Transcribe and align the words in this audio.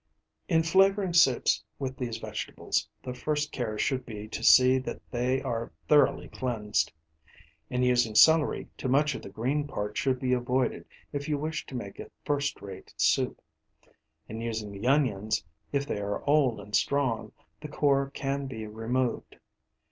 In 0.49 0.63
flavouring 0.63 1.13
soups 1.13 1.63
with 1.77 1.95
these 1.95 2.17
vegetables, 2.17 2.89
the 3.03 3.13
first 3.13 3.51
care 3.51 3.77
should 3.77 4.03
be 4.03 4.27
to 4.29 4.41
see 4.43 4.79
that 4.79 4.99
they 5.11 5.43
are 5.43 5.71
thoroughly 5.87 6.27
cleansed. 6.27 6.91
In 7.69 7.83
using 7.83 8.15
celery, 8.15 8.67
too 8.77 8.87
much 8.87 9.13
of 9.13 9.21
the 9.21 9.29
green 9.29 9.67
part 9.67 9.95
should 9.99 10.19
be 10.19 10.33
avoided 10.33 10.85
if 11.13 11.29
you 11.29 11.37
wish 11.37 11.67
to 11.67 11.75
make 11.75 12.01
first 12.25 12.63
rate 12.63 12.95
soup. 12.97 13.39
In 14.27 14.41
using 14.41 14.71
the 14.71 14.87
onions, 14.87 15.43
if 15.71 15.85
they 15.85 15.99
are 16.01 16.23
old 16.23 16.59
and 16.59 16.75
strong, 16.75 17.31
the 17.61 17.67
core 17.67 18.09
can 18.09 18.47
be 18.47 18.65
removed. 18.65 19.35